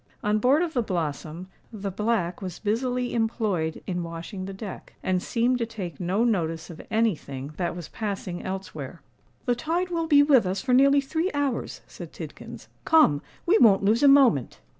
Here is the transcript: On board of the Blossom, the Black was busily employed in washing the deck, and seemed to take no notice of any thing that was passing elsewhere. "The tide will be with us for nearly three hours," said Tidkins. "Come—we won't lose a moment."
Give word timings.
On 0.23 0.39
board 0.39 0.63
of 0.63 0.73
the 0.73 0.81
Blossom, 0.81 1.47
the 1.71 1.91
Black 1.91 2.41
was 2.41 2.57
busily 2.57 3.13
employed 3.13 3.83
in 3.85 4.01
washing 4.01 4.45
the 4.45 4.51
deck, 4.53 4.95
and 5.03 5.21
seemed 5.21 5.59
to 5.59 5.67
take 5.67 5.99
no 5.99 6.23
notice 6.23 6.71
of 6.71 6.81
any 6.89 7.15
thing 7.15 7.53
that 7.57 7.75
was 7.75 7.87
passing 7.87 8.41
elsewhere. 8.41 9.03
"The 9.45 9.53
tide 9.53 9.89
will 9.91 10.07
be 10.07 10.23
with 10.23 10.47
us 10.47 10.59
for 10.59 10.73
nearly 10.73 11.01
three 11.01 11.29
hours," 11.35 11.81
said 11.85 12.13
Tidkins. 12.13 12.67
"Come—we 12.83 13.59
won't 13.59 13.83
lose 13.83 14.01
a 14.01 14.07
moment." 14.07 14.59